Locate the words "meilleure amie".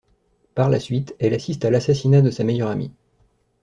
2.43-2.91